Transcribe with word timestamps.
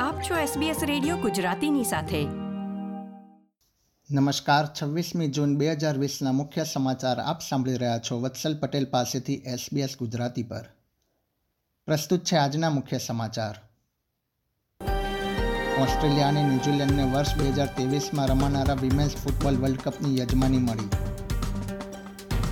આપ 0.00 0.20
છો 0.20 0.60
SBS 0.60 0.76
radio 0.82 1.16
ગુજરાતીની 1.16 1.84
સાથે. 1.84 2.24
નમસ્કાર, 4.10 4.66
છવ્વીસમી 4.82 5.28
જૂન 5.28 5.56
બે 5.56 5.72
હજાર 5.72 5.98
વીસના 5.98 6.32
મુખ્ય 6.32 6.64
સમાચાર 6.64 7.20
આપ 7.20 7.40
સાંભળી 7.40 7.76
રહ્યા 7.76 7.98
છો 7.98 8.20
વત્સલ 8.20 8.58
પટેલ 8.58 8.84
પાસેથી 8.84 9.34
SBS 9.34 9.96
ગુજરાતી 9.98 10.42
પર. 10.42 10.64
પ્રસ્તુત 11.86 12.24
છે 12.24 12.36
આજના 12.36 12.70
મુખ્ય 12.70 12.98
સમાચાર. 12.98 13.54
ઓસ્ટ્રેલિયા 15.80 16.28
અને 16.28 16.42
ન્યૂઝીલેન્ડને 16.42 17.04
વર્ષ 17.12 17.36
બે 17.36 17.48
હજાર 17.48 17.66
ત્રેવીસમાં 17.66 18.26
રમાનારા 18.26 18.74
વિમેન્સ 18.74 19.16
ફૂટબોલ 19.16 19.56
વર્લ્ડ 19.56 19.80
કપની 19.80 20.18
યજમાની 20.18 20.58
મળી. 20.58 20.88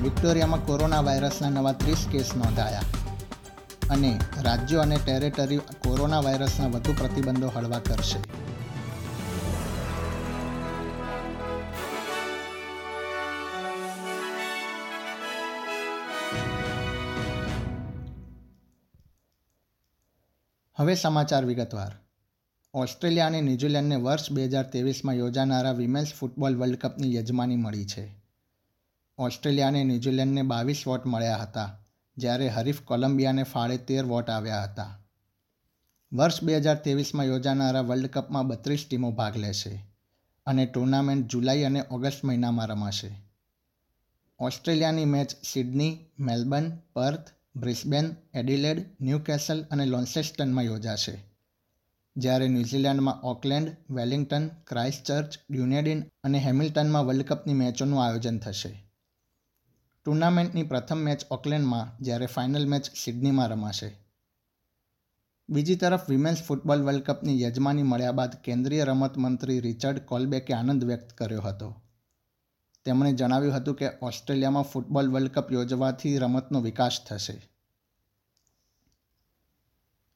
વિક્ટોરિયામાં 0.03 0.67
કોરોના 0.67 1.01
વાયરસના 1.01 1.51
નવા 1.51 1.73
ત્રીસ 1.73 2.07
કેસ 2.13 2.31
નોંધાયા. 2.37 2.83
અને 3.93 4.21
રાજ્યો 4.43 4.81
અને 4.81 4.97
ટેરેટરી 5.05 5.57
કોરોના 5.57 6.21
વાયરસના 6.21 6.67
વધુ 6.67 6.93
પ્રતિબંધો 6.93 7.49
હળવા 7.49 7.79
કરશે. 7.79 8.19
હવે 20.77 20.95
સમાચાર 20.95 21.45
વિગતવાર. 21.45 21.93
ઓસ્ટ્રેલિયા 22.75 23.27
અને 23.27 23.41
ન્યૂઝીલેન્ડને 23.41 23.97
વર્ષ 23.97 24.33
બે 24.33 24.45
હજાર 24.45 24.63
ત્રેવીસમાં 24.63 25.15
યોજાનારા 25.15 25.73
વિમેન્સ 25.73 26.15
ફૂટબોલ 26.15 26.57
વર્લ્ડ 26.57 26.77
કપની 26.77 27.15
યજમાની 27.15 27.57
મળી 27.57 27.87
છે. 27.87 28.15
ઓસ્ટ્રેલિયા 29.19 29.69
અને 29.69 29.85
ન્યૂઝીલેન્ડને 29.85 30.43
બાવીસ 30.43 30.83
વોટ 30.87 31.07
મળ્યા 31.07 31.37
હતા. 31.37 31.79
જ્યારે 32.17 32.49
હરીફ 32.49 32.81
કોલંબિયાને 32.81 33.43
ફાળે 33.43 33.77
તેર 33.77 34.05
વોટ 34.05 34.31
આવ્યા 34.31 34.63
હતા. 34.63 34.99
વર્ષ 36.13 36.43
બે 36.43 36.57
હજાર 36.57 36.75
ત્રેવીસમાં 36.75 37.27
યોજાનારા 37.27 37.81
વર્લ્ડ 37.81 38.07
કપમાં 38.07 38.47
બત્રીસ 38.47 38.87
ટીમો 38.91 39.11
ભાગ 39.11 39.37
લેશે 39.37 39.87
અને 40.47 40.67
ટુર્નામેન્ટ 40.67 41.27
જુલાઈ 41.27 41.63
અને 41.63 41.85
ઓગસ્ટ 41.91 42.25
મહિનામાં 42.25 42.67
રમાશે. 42.67 43.23
ઓસ્ટ્રેલિયાની 44.39 45.05
match 45.05 45.31
Sydney, 45.53 45.99
Melbourne, 46.19 46.73
Perth, 46.93 47.31
Brisbane, 47.57 48.17
Adelaide, 48.35 48.97
Newcastle 49.01 49.65
અને 49.71 49.87
લોન્સેસ્ટનમાં 49.87 50.65
યોજાશે. 50.65 51.25
જ્યારે 52.17 52.49
ન્યૂઝીલેન્ડમાં 52.49 53.21
ઓકલેન્ડ, 53.23 53.77
વેલિંગ્ટન, 53.91 54.49
ક્રાઇસ્ટચર્ચ, 54.49 55.39
ડ્યુનેડિન 55.51 56.05
અને 56.25 56.39
હેમિલ્ટનમાં 56.39 57.07
વર્લ્ડ 57.07 57.23
કપની 57.23 57.53
મેચોનું 57.53 58.05
આયોજન 58.05 58.39
થશે. 58.39 58.92
ટુર્નામેન્ટની 60.05 60.63
પ્રથમ 60.63 60.97
મેચ 60.97 61.25
ઓકલેન્ડમાં, 61.31 62.05
જ્યારે 62.05 62.27
ફાઇનલ 62.27 62.69
મેચ 62.69 62.85
સિડનીમાં 63.05 63.49
રમાશે. 63.49 63.99
બીજી 65.49 65.77
તરફ, 65.77 66.11
વિમેન્સ 66.11 66.43
ફૂટબોલ 66.43 66.83
વર્લ્ડ 66.83 67.03
કપની 67.03 67.43
યજમાની 67.43 67.83
મળ્યા 67.83 68.13
બાદ 68.13 68.35
કેન્દ્રીય 68.35 68.85
રમત 68.85 69.19
મંત્રી 69.19 69.61
રિચર્ડ 69.61 69.99
કોલબેકે 69.99 70.55
આનંદ 70.55 70.85
વ્યક્ત 70.85 71.13
કર્યો 71.13 71.41
હતો. 71.41 71.83
તેમણે 72.85 73.13
જણાવ્યું 73.13 73.55
હતું 73.55 73.75
કે 73.75 73.89
ઓસ્ટ્રેલિયામાં 74.03 74.63
ફૂટબોલ 74.63 75.11
વર્લ્ડ 75.11 75.31
કપ 75.31 75.53
યોજવાથી 75.53 76.19
રમતનો 76.19 76.61
વિકાસ 76.61 77.01
થશે. 77.09 77.49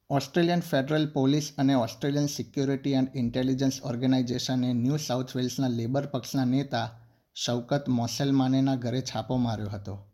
ઓસ્ટ્રેલિયન 0.09 0.59
ફેડરલ 0.59 1.09
પોલીસ 1.09 1.53
અને 1.57 1.73
ઓસ્ટ્રેલિયન 1.73 2.27
સિક્યુરિટી 2.27 2.91
એન્ડ 2.91 3.09
ઇન્ટેલિજન્સ 3.15 3.81
ઓર્ગેનાઇઝેશને 3.83 4.73
ન્યૂ 4.73 4.97
સાઉથ 4.97 5.35
વેલ્સના 5.35 5.67
લેબર 5.67 6.05
પક્ષના 6.05 6.45
નેતા 6.45 6.99
શૌકત 7.45 7.89
મોસેલમાનેના 7.89 8.75
ઘરે 8.75 9.01
છાપો 9.01 9.37
માર્યો 9.37 9.69
હતો. 9.69 10.07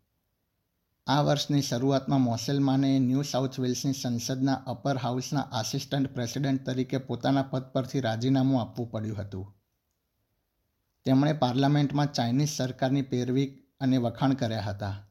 આ 1.06 1.22
વર્ષની 1.22 1.62
શરૂઆતમાં 1.62 2.20
મોસેલમાને 2.20 2.98
ન્યૂ 2.98 3.22
સાઉથ 3.22 3.60
વેલ્સની 3.60 3.92
સંસદના 3.92 4.54
અપર 4.54 4.96
હાઉસના 4.96 5.40
આસિસ્ટન્ટ 5.40 6.14
પ્રેસિડેન્ટ 6.14 6.66
તરીકે 6.66 6.98
પોતાના 6.98 7.42
પદ 7.42 7.62
પરથી 7.62 8.00
રાજીનામું 8.00 8.60
આપવું 8.60 8.90
પડ્યું 8.90 9.16
હતું. 9.18 9.54
તેમણે 11.04 11.32
પાર્લામેન્ટમાં 11.32 12.12
ચાઇનીઝ 12.12 12.48
સરકારની 12.56 13.02
પેરવી 13.02 13.46
અને 13.80 13.96
વખાણ 13.96 14.34
કર્યા 14.34 14.60
હતા. 14.60 15.06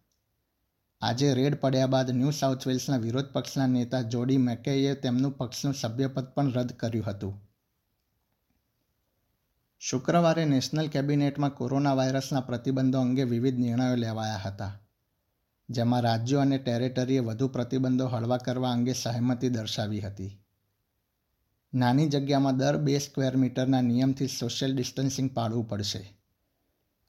આજે 1.01 1.33
રેડ 1.33 1.55
પડ્યા 1.55 1.87
બાદ 1.87 2.11
ન્યૂ 2.11 2.29
સાઉથ 2.29 2.67
વેલ્સના 2.67 2.97
વિરોધ 2.97 3.25
પક્ષના 3.25 3.67
નેતા 3.67 4.01
જોડી 4.01 4.37
મેકેએ 4.37 4.93
તેમનું 4.95 5.37
પક્ષનું 5.37 5.73
સભ્યપદ 5.73 6.25
પણ 6.25 6.51
રદ 6.51 6.71
કર્યું 6.71 7.05
હતું. 7.05 7.42
શુક્રવારે 9.89 10.45
નેશનલ 10.45 10.87
કેબિનેટમાં 10.87 11.49
કોરોના 11.49 11.93
વાયરસના 11.93 12.39
પ્રતિબંધો 12.39 12.99
અંગે 12.99 13.23
વિવિધ 13.23 13.57
નિર્ણયો 13.57 13.95
લેવાયા 13.95 14.35
હતા. 14.35 14.81
જેમાં 15.69 16.01
રાજ્યો 16.01 16.39
અને 16.39 16.57
ટેરેટરીએ 16.57 17.19
વધુ 17.19 17.47
પ્રતિબંધો 17.47 18.07
હળવા 18.07 18.37
કરવા 18.37 18.71
અંગે 18.71 18.93
સહમતિ 18.93 19.49
દર્શાવી 19.49 20.01
હતી. 20.01 20.41
નાની 21.73 22.09
જગ્યામાં 22.09 22.57
દર 22.57 22.77
બે 22.77 22.99
સ્ક્વેર 22.99 23.37
મીટરના 23.37 23.81
નિયમથી 23.81 24.27
સોશિયલ 24.27 24.75
ડિસ્ટન્સિંગ 24.75 25.31
પાળવું 25.33 25.69
પડશે. 25.69 26.17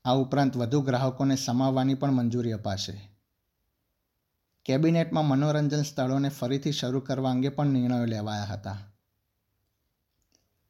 આ 0.05 0.13
ઉપરાંત 0.13 0.57
વધુ 0.57 0.81
ગ્રાહકોને 0.81 1.37
સમાવવાની 1.37 1.95
પણ 1.95 2.13
મંજૂરી 2.13 2.53
અપાશે. 2.53 3.11
કેબિનેટમાં 4.65 5.25
મનોરંજન 5.25 5.83
સ્થળોને 5.83 6.29
ફરીથી 6.29 6.73
શરૂ 6.73 7.01
કરવા 7.01 7.31
અંગે 7.31 7.49
પણ 7.49 7.67
નિર્ણયો 7.67 8.05
લેવાયા 8.05 8.45
હતા. 8.45 8.94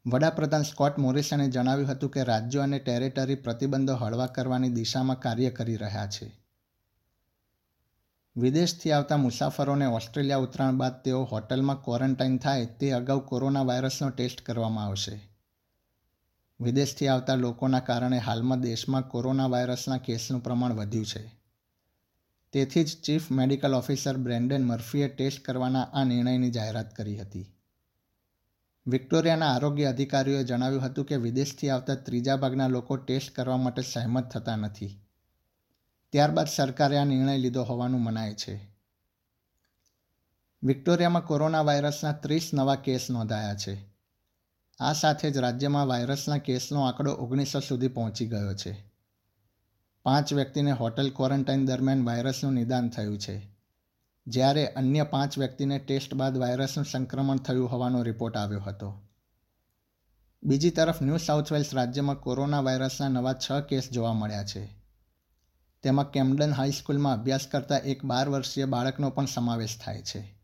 વડાપ્રધાન 0.06 0.62
સ્કોટ 0.62 0.98
મોરિસને 0.98 1.50
જણાવ્યું 1.50 1.88
હતું 1.88 2.10
કે 2.10 2.24
રાજ્યો 2.24 2.62
અને 2.62 2.78
ટેરેટરી 2.78 3.34
પ્રતિબંધો 3.34 3.94
હળવા 3.94 4.26
કરવાની 4.26 4.68
દિશામાં 4.68 5.20
કાર્ય 5.20 5.50
કરી 5.50 5.76
રહ્યા 5.76 6.06
છે. 6.06 6.40
વિદેશથી 8.36 8.92
આવતા 8.92 9.16
મુસાફરોને 9.16 9.86
ઓસ્ટ્રેલિયા 9.86 10.36
ઉતરાણ 10.36 10.76
બાદ 10.76 11.02
તેઓ 11.02 11.24
હોટલમાં 11.24 11.82
ક્વોરન્ટાઇન 11.82 12.38
થાય 12.38 12.66
તે 12.66 12.90
અગાઉ 12.90 13.26
કોરોના 13.26 13.62
વાયરસનો 13.62 14.10
ટેસ્ટ 14.10 14.40
કરવામાં 14.40 14.84
આવશે. 14.84 15.28
વિદેશથી 16.60 17.08
આવતા 17.08 17.34
લોકોના 17.34 17.80
કારણે 17.80 18.18
હાલમાં 18.18 18.60
દેશમાં 18.60 19.08
કોરોના 19.08 19.46
વાયરસના 19.46 19.96
કેસનું 19.96 20.44
પ્રમાણ 20.44 20.72
વધ્યું 20.72 21.06
છે. 21.06 21.34
તેથી 22.52 22.84
જ 22.84 23.00
ચીફ 23.02 23.30
મેડિકલ 23.30 23.74
ઓફિસર 23.74 24.16
બ્રેન્ડન 24.16 24.64
મર્ફીએ 24.64 25.08
ટેસ્ટ 25.08 25.44
કરવાના 25.44 25.82
આ 25.82 26.04
નિર્ણયની 26.04 26.50
જાહેરાત 26.50 26.96
કરી 26.96 27.20
હતી. 27.20 27.53
વિક્ટોરિયાના 28.86 29.46
આરોગ્ય 29.46 29.84
અધિકારીઓએ 29.84 30.44
જણાવ્યું 30.44 30.82
હતું 30.82 31.04
કે 31.04 31.16
વિદેશથી 31.16 31.70
આવતા 31.70 31.94
ત્રીજા 31.94 32.36
ભાગના 32.36 32.68
લોકો 32.68 32.96
ટેસ્ટ 32.96 33.34
કરવા 33.34 33.56
માટે 33.56 33.82
સહેમત 33.82 34.28
થતા 34.28 34.56
નથી. 34.56 35.00
ત્યારબાદ 36.12 36.46
સરકારે 36.46 36.98
આ 36.98 37.04
નિર્ણય 37.04 37.38
લીધો 37.38 37.62
હોવાનું 37.62 38.00
મનાય 38.00 38.34
છે. 38.34 38.74
વિક્ટોરિયામાં 40.62 41.26
કોરોના 41.26 41.60
વાયરસના 41.60 42.12
ત્રીસ 42.12 42.50
નવા 42.54 42.74
કેસ 42.74 43.10
નોંધાયા 43.10 43.54
છે. 43.54 43.94
આ 44.80 44.92
સાથે 44.92 45.30
જ 45.30 45.36
રાજ્યમાં 45.36 45.86
વાયરસના 45.86 46.38
કેસનો 46.38 46.82
આંકડો 46.82 47.12
ઓગણીસો 47.12 47.60
સુધી 47.60 47.88
પહોંચી 47.88 48.26
ગયો 48.26 48.54
છે. 48.54 48.84
પાંચ 50.02 50.32
વ્યક્તિને 50.32 50.72
હોટેલ 50.72 51.10
ક્વોરન્ટાઇન 51.10 51.66
દરમિયાન 51.66 52.04
વાયરસનું 52.04 52.52
નિદાન 52.52 52.88
થયું 52.88 53.18
છે. 53.18 53.53
જ્યારે 54.26 54.66
અન્ય 54.66 55.04
પાંચ 55.04 55.38
વ્યક્તિને 55.38 55.78
ટેસ્ટ 55.78 56.14
બાદ 56.14 56.38
વાયરસનું 56.38 56.86
સંક્રમણ 56.86 57.36
થયું 57.36 57.70
હોવાનો 57.70 58.02
રિપોર્ટ 58.02 58.36
આવ્યો 58.36 58.60
હતો. 58.60 59.02
બીજી 60.42 60.70
તરફ 60.70 61.02
ન્યૂ 61.02 61.16
સાઉથ 61.16 61.52
વેલ્સ 61.52 61.74
રાજ્યમાં 61.74 62.16
કોરોના 62.16 62.60
વાયરસના 62.60 63.08
નવા 63.08 63.32
છ 63.32 63.60
કેસ 63.68 63.90
જોવા 63.90 64.12
મળ્યા 64.12 64.44
છે. 64.44 64.84
તેમાં 65.82 66.10
કેમ્ડન 66.10 66.52
હાઈસ્કૂલમાં 66.52 67.12
અભ્યાસ 67.12 67.46
કરતા 67.46 67.76
એક 67.76 68.04
બાર 68.04 68.28
વર્ષીય 68.28 68.64
બાળકનો 68.64 69.10
પણ 69.10 69.26
સમાવેશ 69.26 69.78
થાય 69.84 70.02
છે. 70.02 70.34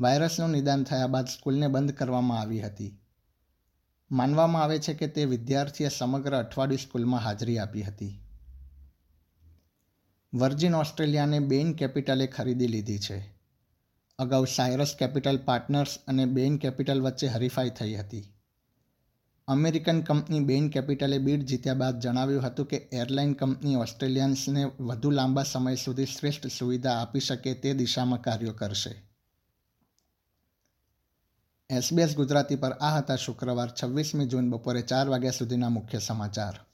વાયરસનું 0.00 0.50
નિદાન 0.50 0.84
થયા 0.84 1.06
બાદ 1.06 1.26
સ્કૂલને 1.26 1.68
બંધ 1.68 1.92
કરવામાં 1.92 2.40
આવી 2.40 2.60
હતી. 2.60 3.00
માનવામાં 4.10 4.62
આવે 4.62 4.78
છે 4.78 4.94
કે 4.94 5.06
તે 5.06 5.24
વિદ્યાર્થીએ 5.24 5.88
સમગ્ર 5.88 6.36
અઠવાડિયું 6.36 6.78
સ્કૂલમાં 6.78 7.20
હાજરી 7.20 7.58
આપી 7.58 7.82
હતી. 7.82 8.23
વર્જિન 10.34 10.74
ઓસ્ટ્રેલિયાને 10.74 11.38
બેઇન 11.38 11.72
કેપિટલે 11.72 12.26
ખરીદી 12.26 12.66
લીધી 12.66 12.98
છે. 12.98 13.34
અગાઉ 14.18 14.44
સાયરસ 14.44 14.96
કેપિટલ 14.98 15.38
પાર્ટનર્સ 15.44 15.98
અને 16.06 16.26
બેઇન 16.26 16.58
કેપિટલ 16.58 17.00
વચ્ચે 17.00 17.26
હરીફાઈ 17.26 17.70
થઈ 17.70 17.94
હતી. 17.94 18.34
અમેરિકન 19.48 20.00
કંપની 20.00 20.40
બેઇન 20.40 20.68
કેપિટલે 20.68 21.18
બીડ 21.18 21.42
જીત્યા 21.42 21.74
બાદ 21.74 22.00
જણાવ્યું 22.00 22.42
હતું 22.42 22.66
કે 22.66 22.76
એરલાઇન 22.76 23.32
કંપની 23.32 23.76
ઓસ્ટ્રેલિયન્સને 23.76 24.64
વધુ 24.64 25.10
લાંબા 25.10 25.42
સમય 25.42 25.74
સુધી 25.74 26.06
શ્રેષ્ઠ 26.06 26.46
સુવિધા 26.46 26.90
આપી 26.90 27.20
શકે 27.20 27.54
તે 27.54 27.74
દિશામાં 27.74 28.20
કાર્યો 28.20 28.52
કરશે. 28.52 29.02
એસબીએસ 31.70 32.16
ગુજરાતી 32.16 32.56
પર 32.56 32.72
આ 32.72 32.98
હતા 32.98 33.16
શુક્રવાર 33.16 33.68
છવ્વીસમી 33.82 34.26
જૂન 34.26 34.50
બપોરે 34.50 34.82
ચાર 34.82 35.08
વાગ્યા 35.08 35.30
સુધીના 35.30 35.68
મુખ્ય 35.68 35.98
સમાચાર. 35.98 36.73